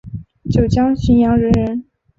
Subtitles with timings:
[0.51, 1.85] 九江浔阳人人。